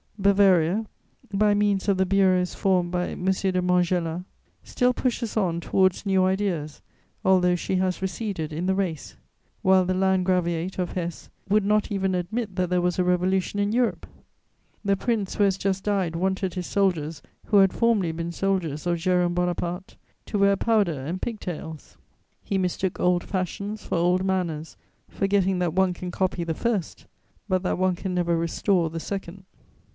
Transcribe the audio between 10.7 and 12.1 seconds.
of Hesse would not